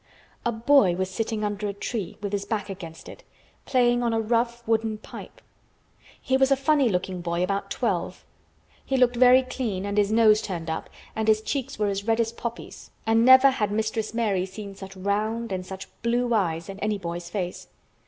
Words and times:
A 0.43 0.51
boy 0.51 0.95
was 0.95 1.11
sitting 1.11 1.43
under 1.43 1.67
a 1.67 1.75
tree, 1.75 2.17
with 2.21 2.31
his 2.33 2.43
back 2.43 2.71
against 2.71 3.07
it, 3.07 3.23
playing 3.67 4.01
on 4.01 4.15
a 4.15 4.19
rough 4.19 4.67
wooden 4.67 4.97
pipe. 4.97 5.41
He 6.19 6.35
was 6.37 6.49
a 6.49 6.55
funny 6.55 6.89
looking 6.89 7.21
boy 7.21 7.43
about 7.43 7.69
twelve. 7.69 8.25
He 8.83 8.97
looked 8.97 9.15
very 9.15 9.43
clean 9.43 9.85
and 9.85 9.99
his 9.99 10.11
nose 10.11 10.41
turned 10.41 10.71
up 10.71 10.89
and 11.15 11.27
his 11.27 11.39
cheeks 11.39 11.77
were 11.77 11.85
as 11.85 12.07
red 12.07 12.19
as 12.19 12.31
poppies 12.31 12.89
and 13.05 13.23
never 13.23 13.51
had 13.51 13.69
Mistress 13.71 14.11
Mary 14.11 14.47
seen 14.47 14.73
such 14.73 14.95
round 14.97 15.51
and 15.51 15.63
such 15.67 15.87
blue 16.01 16.33
eyes 16.33 16.67
in 16.67 16.79
any 16.79 16.97
boy's 16.97 17.29
face. 17.29 17.67